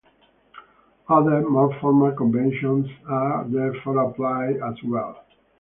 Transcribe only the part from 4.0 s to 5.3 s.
applied as well.